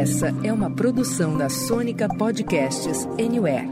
[0.00, 3.68] Essa é uma produção da Sônica Podcasts Anywhere.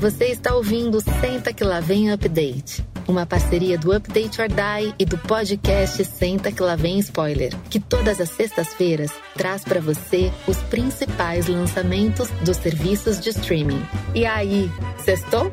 [0.00, 5.04] Você está ouvindo Senta que lá vem Update uma parceria do Update or Die e
[5.04, 10.58] do podcast Senta que lá vem spoiler, que todas as sextas-feiras traz para você os
[10.62, 13.82] principais lançamentos dos serviços de streaming.
[14.14, 14.70] E aí,
[15.04, 15.52] sextou?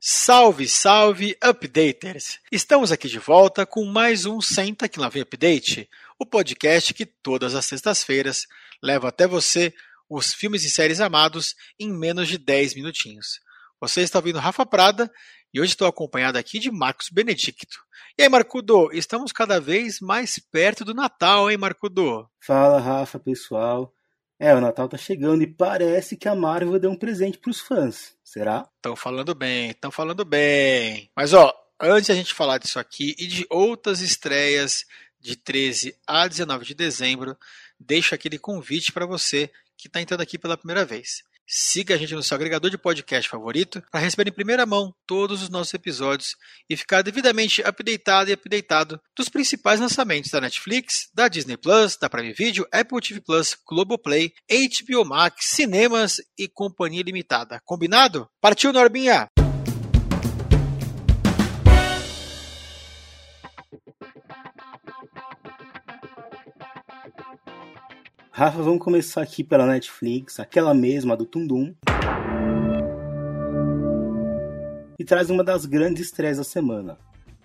[0.00, 2.40] Salve, salve, updaters!
[2.50, 7.06] Estamos aqui de volta com mais um Senta que lá vem Update, o podcast que
[7.06, 8.46] todas as sextas-feiras
[8.82, 9.72] leva até você
[10.10, 13.40] os filmes e séries amados em menos de 10 minutinhos.
[13.82, 15.10] Você está ouvindo Rafa Prada
[15.52, 17.80] e hoje estou acompanhado aqui de Marcos Benedicto.
[18.16, 22.30] E aí, Marcudo, estamos cada vez mais perto do Natal, hein, Marcudo?
[22.40, 23.92] Fala, Rafa, pessoal.
[24.38, 27.58] É, o Natal tá chegando e parece que a Marvel deu um presente para os
[27.58, 28.14] fãs.
[28.22, 28.68] Será?
[28.76, 31.10] Estão falando bem, estão falando bem.
[31.16, 34.84] Mas ó, antes a gente falar disso aqui e de outras estreias
[35.18, 37.36] de 13 a 19 de dezembro,
[37.80, 41.24] deixo aquele convite para você que está entrando aqui pela primeira vez.
[41.54, 45.42] Siga a gente no seu agregador de podcast favorito para receber em primeira mão todos
[45.42, 46.34] os nossos episódios
[46.66, 52.08] e ficar devidamente updatado e updatado dos principais lançamentos da Netflix, da Disney Plus, da
[52.08, 57.60] Prime Video, Apple TV Plus, Globoplay, HBO Max, cinemas e companhia limitada.
[57.66, 58.26] Combinado?
[58.40, 59.28] Partiu, Norbinha!
[68.34, 71.74] Rafa, vamos começar aqui pela Netflix, aquela mesma do Tundum.
[74.98, 76.96] E traz uma das grandes estreias da semana.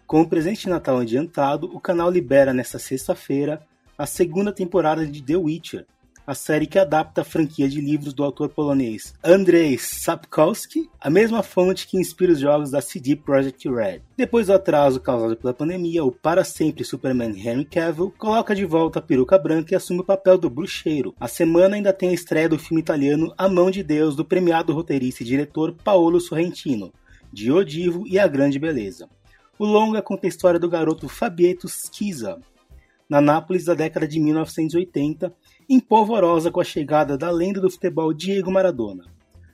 [0.06, 3.62] Com o presente de Natal adiantado, o canal libera nesta sexta-feira
[3.98, 5.86] a segunda temporada de The Witcher,
[6.28, 11.42] a série que adapta a franquia de livros do autor polonês Andrzej Sapkowski, a mesma
[11.42, 14.02] fonte que inspira os jogos da CD Projekt Red.
[14.18, 19.00] Depois do atraso causado pela pandemia, o para sempre Superman Henry Cavill coloca de volta
[19.00, 21.16] a peruca branca e assume o papel do bruxeiro.
[21.18, 24.74] A semana ainda tem a estreia do filme italiano A Mão de Deus, do premiado
[24.74, 26.92] roteirista e diretor Paolo Sorrentino,
[27.32, 29.08] de Odivo e A Grande Beleza.
[29.58, 32.38] O longa conta a história do garoto Fabietto Schiza,
[33.10, 35.34] na Nápoles da década de 1980,
[35.70, 39.04] empolvorosa com a chegada da lenda do futebol Diego Maradona.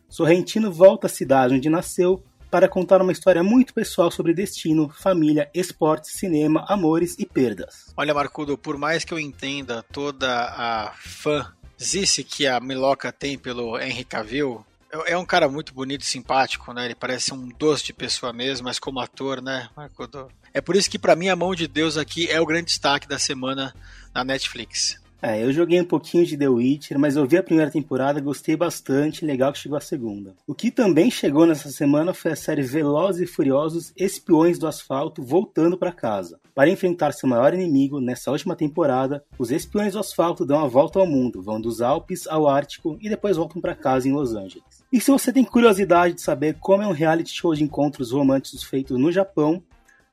[0.08, 5.50] Sorrentino volta à cidade onde nasceu para contar uma história muito pessoal sobre destino, família,
[5.56, 7.92] esporte, cinema, amores e perdas.
[7.98, 13.80] Olha, Marcudo, por mais que eu entenda toda a fãzice que a Miloca tem pelo
[13.80, 16.86] Henry Cavill, é, é um cara muito bonito e simpático, né?
[16.86, 20.28] Ele parece um doce de pessoa mesmo, mas como ator, né, Marcudo?
[20.54, 23.08] É por isso que para mim a mão de Deus aqui é o grande destaque
[23.08, 23.74] da semana
[24.14, 25.02] na Netflix.
[25.26, 28.58] É, eu joguei um pouquinho de The Witcher, mas eu vi a primeira temporada, gostei
[28.58, 30.36] bastante, legal que chegou a segunda.
[30.46, 35.24] O que também chegou nessa semana foi a série Velozes e Furiosos Espiões do Asfalto
[35.24, 36.42] voltando para casa.
[36.54, 41.00] Para enfrentar seu maior inimigo, nessa última temporada, os espiões do asfalto dão a volta
[41.00, 44.84] ao mundo, vão dos Alpes ao Ártico e depois voltam para casa em Los Angeles.
[44.92, 48.62] E se você tem curiosidade de saber como é um reality show de encontros românticos
[48.62, 49.64] feito no Japão,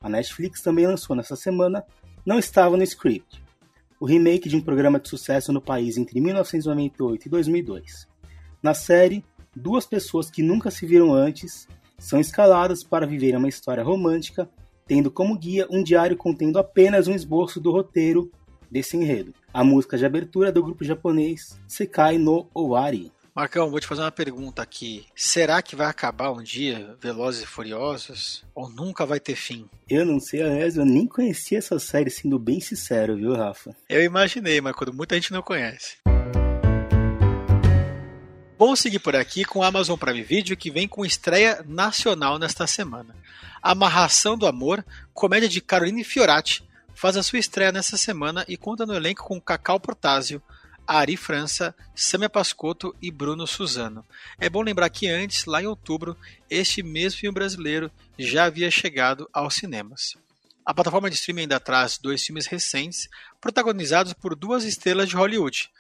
[0.01, 1.85] a Netflix também lançou nessa semana
[2.25, 3.50] Não Estava no Script
[4.01, 8.09] o remake de um programa de sucesso no país entre 1998 e 2002.
[8.63, 9.23] Na série,
[9.55, 11.69] duas pessoas que nunca se viram antes
[11.99, 14.49] são escaladas para viver uma história romântica,
[14.87, 18.33] tendo como guia um diário contendo apenas um esboço do roteiro
[18.71, 19.35] desse enredo.
[19.53, 23.13] A música de abertura do grupo japonês Sekai no Owari.
[23.35, 25.07] Marcão, vou te fazer uma pergunta aqui.
[25.15, 28.45] Será que vai acabar um dia Velozes e Furiosos?
[28.53, 29.71] Ou nunca vai ter fim?
[29.89, 33.75] Eu não sei, aliás, eu nem conhecia essa série, sendo bem sincero, viu, Rafa?
[33.89, 35.99] Eu imaginei, mas quando muita gente não conhece.
[38.59, 42.67] Vamos seguir por aqui com a Amazon Prime Video, que vem com estreia nacional nesta
[42.67, 43.15] semana.
[43.63, 46.65] Amarração do Amor, comédia de Caroline Fiorati,
[46.95, 50.43] faz a sua estreia nessa semana e conta no elenco com Cacau Protásio,
[50.93, 54.05] Ari França, Samia Pascotto e Bruno Suzano.
[54.41, 56.17] É bom lembrar que antes, lá em outubro,
[56.51, 60.17] este mesmo filme brasileiro já havia chegado aos cinemas.
[60.67, 63.09] A plataforma de streaming ainda traz dois filmes recentes,
[63.41, 65.71] protagonizados por duas estrelas de Hollywood.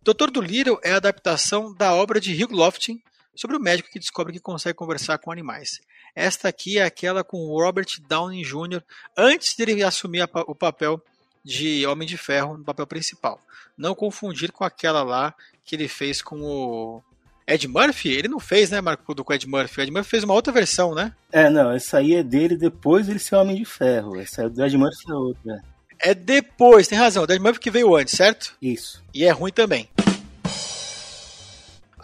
[0.00, 3.02] Doutor Dolittle é a adaptação da obra de Hugh Lofting
[3.34, 5.82] sobre o médico que descobre que consegue conversar com animais.
[6.14, 8.82] Esta aqui é aquela com Robert Downey Jr.
[9.14, 10.98] antes de ele assumir o papel
[11.46, 13.40] de Homem de Ferro no papel principal.
[13.78, 15.32] Não confundir com aquela lá
[15.64, 17.02] que ele fez com o
[17.46, 18.10] Ed Murphy?
[18.10, 19.80] Ele não fez, né, Marco, do com Ed Murphy.
[19.80, 21.12] O Ed Murphy fez uma outra versão, né?
[21.30, 24.20] É, não, essa aí é dele depois ele ser Homem de Ferro.
[24.20, 25.62] Essa é do Ed Murphy é outra.
[26.00, 27.22] É depois, tem razão.
[27.22, 28.54] O Dead Murphy que veio antes, certo?
[28.60, 29.02] Isso.
[29.14, 29.88] E é ruim também.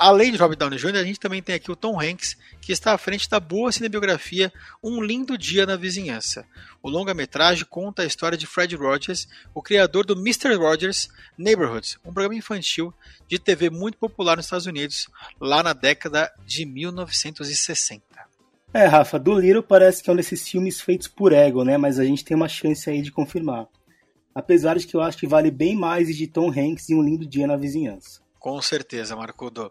[0.04, 2.92] Além de Robert Downey Jr., a gente também tem aqui o Tom Hanks, que está
[2.92, 4.52] à frente da boa cinebiografia
[4.82, 6.44] Um Lindo Dia na Vizinhança.
[6.82, 10.56] O longa-metragem conta a história de Fred Rogers, o criador do Mr.
[10.56, 11.08] Rogers
[11.38, 12.92] Neighborhood, um programa infantil
[13.28, 15.08] de TV muito popular nos Estados Unidos,
[15.40, 18.02] lá na década de 1960.
[18.74, 21.78] É, Rafa, do Little parece que é um desses filmes feitos por ego, né?
[21.78, 23.68] Mas a gente tem uma chance aí de confirmar.
[24.34, 27.24] Apesar de que eu acho que vale bem mais de Tom Hanks e Um Lindo
[27.24, 28.21] Dia na Vizinhança.
[28.42, 29.70] Com certeza, Marcudo.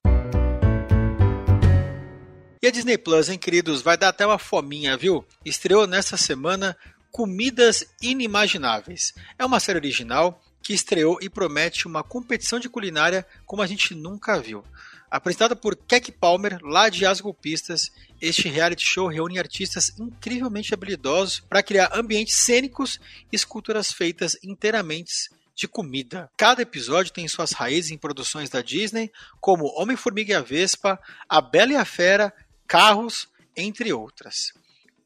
[2.61, 3.81] E a Disney Plus, hein, queridos?
[3.81, 5.25] Vai dar até uma fominha, viu?
[5.43, 6.77] Estreou nesta semana
[7.11, 9.13] Comidas Inimagináveis.
[9.37, 13.93] É uma série original que estreou e promete uma competição de culinária como a gente
[13.93, 14.63] nunca viu.
[15.09, 17.91] Apresentada por Keck Palmer, lá de As Golpistas,
[18.21, 25.29] este reality show reúne artistas incrivelmente habilidosos para criar ambientes cênicos e esculturas feitas inteiramente
[25.55, 26.29] de comida.
[26.37, 31.41] Cada episódio tem suas raízes em produções da Disney, como Homem-Formiga e a Vespa, A
[31.41, 32.33] Bela e a Fera,
[32.67, 34.53] Carros, entre outras.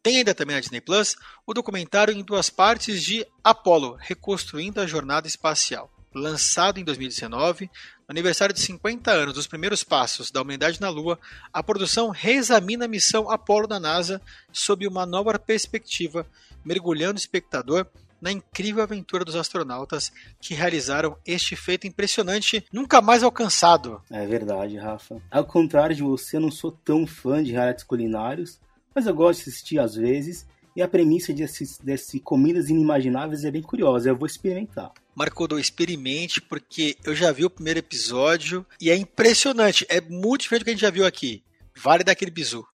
[0.05, 1.15] Tem ainda também na Disney Plus
[1.47, 5.91] o documentário em duas partes de Apollo, reconstruindo a jornada espacial.
[6.13, 7.71] Lançado em 2019, no
[8.07, 11.19] aniversário de 50 anos dos primeiros passos da humanidade na Lua,
[11.51, 14.21] a produção reexamina a missão Apollo da NASA
[14.51, 16.25] sob uma nova perspectiva,
[16.63, 17.87] mergulhando o espectador
[18.25, 20.11] na incrível aventura dos astronautas
[20.41, 24.01] que realizaram este feito impressionante, nunca mais alcançado.
[24.09, 25.21] É verdade, Rafa.
[25.29, 28.59] Ao contrário de você, eu não sou tão fã de realities culinários,
[28.95, 30.47] mas eu gosto de assistir às vezes.
[30.75, 34.91] E a premissa desse, desse Comidas Inimagináveis é bem curiosa, eu vou experimentar.
[35.15, 40.61] Marcodô, experimente, porque eu já vi o primeiro episódio e é impressionante, é muito diferente
[40.61, 41.43] do que a gente já viu aqui.
[41.77, 42.65] Vale daquele bizu.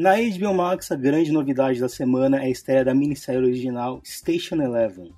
[0.00, 4.54] Na HBO Max, a grande novidade da semana é a estreia da minissérie original Station
[4.54, 5.12] Eleven.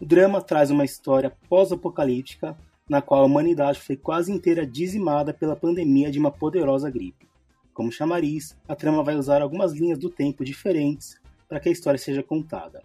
[0.00, 2.56] O drama traz uma história pós-apocalíptica
[2.88, 7.28] na qual a humanidade foi quase inteira dizimada pela pandemia de uma poderosa gripe.
[7.74, 11.98] Como chamariz, a trama vai usar algumas linhas do tempo diferentes para que a história
[11.98, 12.82] seja contada.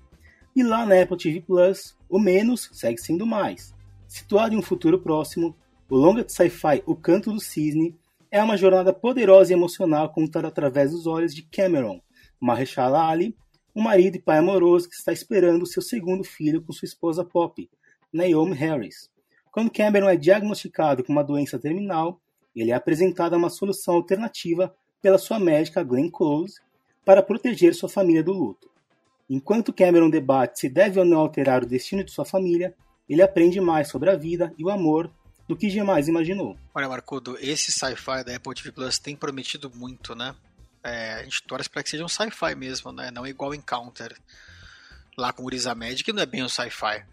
[0.53, 3.73] E lá na Apple TV Plus, o menos segue sendo mais.
[4.05, 5.55] Situado em um futuro próximo,
[5.89, 7.95] o longa de sci-fi O Canto do Cisne
[8.31, 12.01] é uma jornada poderosa e emocional contada através dos olhos de Cameron,
[12.39, 13.35] Mahershala Ali,
[13.75, 17.69] um marido e pai amoroso que está esperando seu segundo filho com sua esposa Poppy,
[18.11, 19.09] Naomi Harris.
[19.51, 22.19] Quando Cameron é diagnosticado com uma doença terminal,
[22.55, 26.59] ele é apresentado a uma solução alternativa pela sua médica Glenn Close
[27.05, 28.69] para proteger sua família do luto.
[29.29, 32.75] Enquanto Cameron debate se deve ou não alterar o destino de sua família,
[33.07, 35.11] ele aprende mais sobre a vida e o amor
[35.47, 36.57] do que jamais imaginou.
[36.73, 40.35] Olha, Marcudo, esse sci-fi da Apple TV Plus tem prometido muito, né?
[40.83, 43.11] É, a gente torce para que seja um sci-fi mesmo, né?
[43.11, 44.15] Não igual Encounter
[45.17, 47.03] lá com Uriza Med, que não é bem um sci-fi.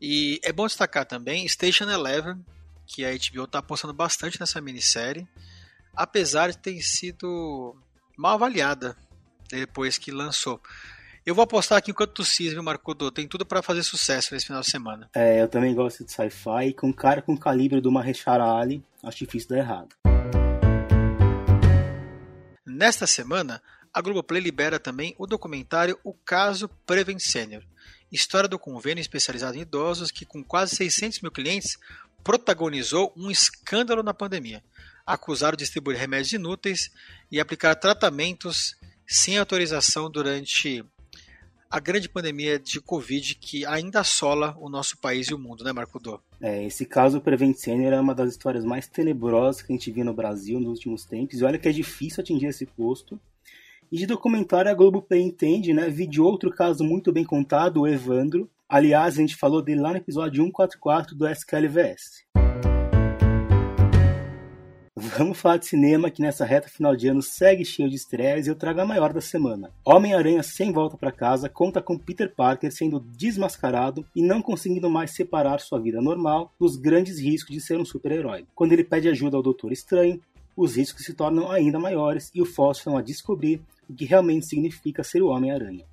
[0.00, 2.44] E é bom destacar também Station Eleven,
[2.86, 5.26] que a HBO está apostando bastante nessa minissérie,
[5.94, 7.76] apesar de ter sido
[8.16, 8.96] mal avaliada
[9.48, 10.60] depois que lançou.
[11.26, 13.10] Eu vou apostar aqui enquanto tu cisne, Marcudo.
[13.10, 15.08] Tem tudo para fazer sucesso nesse final de semana.
[15.14, 16.74] É, eu também gosto de sci-fi.
[16.76, 19.96] Com um cara com o calibre do Mahershala Ali, acho difícil dar errado.
[22.66, 27.62] Nesta semana, a Globoplay libera também o documentário O Caso Prevent Senior.
[28.12, 31.78] História do convênio especializado em idosos que, com quase 600 mil clientes,
[32.22, 34.62] protagonizou um escândalo na pandemia.
[35.06, 36.90] Acusaram de distribuir remédios inúteis
[37.32, 38.76] e aplicar tratamentos
[39.06, 40.84] sem autorização durante
[41.74, 45.72] a grande pandemia de Covid que ainda assola o nosso país e o mundo, né,
[45.72, 46.20] Marco Dô?
[46.40, 50.04] É, esse caso Prevent Senior é uma das histórias mais tenebrosas que a gente viu
[50.04, 51.40] no Brasil nos últimos tempos.
[51.40, 53.18] E olha que é difícil atingir esse posto.
[53.90, 55.88] E de documentário a Globo Play entende, né?
[55.88, 58.48] Vi de outro caso muito bem contado, o Evandro.
[58.68, 62.24] Aliás, a gente falou dele lá no episódio 144 do SKLVS.
[65.06, 68.50] Vamos falar de cinema que nessa reta final de ano segue cheio de estreias e
[68.50, 69.70] eu trago a maior da semana.
[69.84, 75.10] Homem-Aranha sem volta para casa conta com Peter Parker sendo desmascarado e não conseguindo mais
[75.10, 78.46] separar sua vida normal dos grandes riscos de ser um super-herói.
[78.54, 80.18] Quando ele pede ajuda ao Doutor Estranho,
[80.56, 85.04] os riscos se tornam ainda maiores e o forçam a descobrir o que realmente significa
[85.04, 85.84] ser o Homem-Aranha.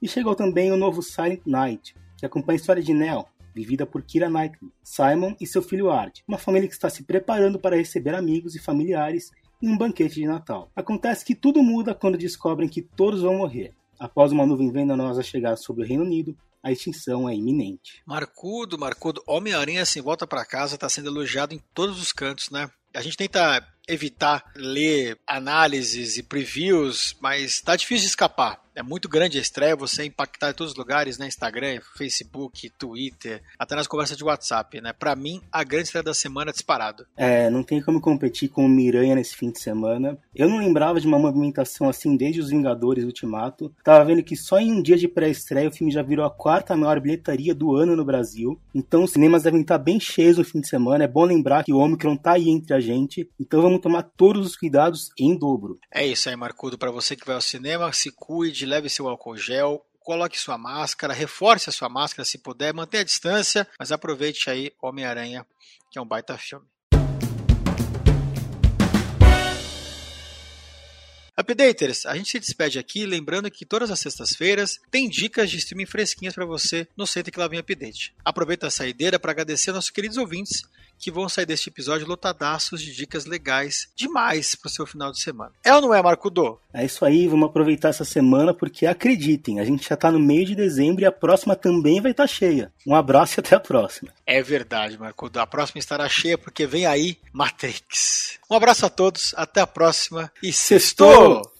[0.00, 4.02] E chegou também o novo Silent Night, que acompanha a história de Nell, vivida por
[4.02, 8.14] Kira Knightley, Simon e seu filho Art, uma família que está se preparando para receber
[8.14, 9.30] amigos e familiares
[9.62, 10.70] em um banquete de Natal.
[10.76, 13.72] Acontece que tudo muda quando descobrem que todos vão morrer.
[13.98, 18.02] Após uma nuvem venenosa chegar sobre o Reino Unido, a extinção é iminente.
[18.04, 22.68] Marcudo, Marcudo, Homem-Aranha assim volta para casa está sendo elogiado em todos os cantos, né?
[22.94, 28.65] A gente tenta evitar ler análises e previews, mas tá difícil de escapar.
[28.76, 31.26] É muito grande a estreia, você impactar em todos os lugares, né?
[31.26, 34.92] Instagram, Facebook, Twitter, até nas conversas de WhatsApp, né?
[34.92, 37.06] Para mim, a grande estreia da semana é disparado.
[37.16, 40.18] É, não tem como competir com o Miranha nesse fim de semana.
[40.34, 43.74] Eu não lembrava de uma movimentação assim desde os Vingadores Ultimato.
[43.82, 46.76] Tava vendo que só em um dia de pré-estreia o filme já virou a quarta
[46.76, 48.60] maior bilheteria do ano no Brasil.
[48.74, 51.04] Então os cinemas devem estar bem cheios no fim de semana.
[51.04, 53.30] É bom lembrar que o Omicron tá aí entre a gente.
[53.40, 55.78] Então vamos tomar todos os cuidados em dobro.
[55.90, 56.76] É isso aí, Marcudo.
[56.76, 61.12] Para você que vai ao cinema, se cuide, leve seu álcool gel, coloque sua máscara,
[61.12, 65.46] reforce a sua máscara se puder, mantenha a distância, mas aproveite aí Homem-Aranha,
[65.90, 66.66] que é um baita filme.
[71.38, 75.84] Updaters, a gente se despede aqui lembrando que todas as sextas-feiras tem dicas de streaming
[75.84, 78.14] fresquinhas para você no Senta que lá vem Update.
[78.24, 80.62] Aproveita a saideira para agradecer aos nossos queridos ouvintes
[80.98, 85.20] que vão sair deste episódio lotadaços de dicas legais demais para o seu final de
[85.20, 85.52] semana.
[85.64, 86.58] É ou não é, Marco Dô?
[86.72, 90.44] É isso aí, vamos aproveitar essa semana porque acreditem, a gente já está no meio
[90.44, 92.72] de dezembro e a próxima também vai estar tá cheia.
[92.86, 94.10] Um abraço e até a próxima.
[94.26, 95.40] É verdade, Marco Dô.
[95.40, 98.38] A próxima estará cheia porque vem aí Matrix.
[98.50, 101.55] Um abraço a todos, até a próxima e sextou!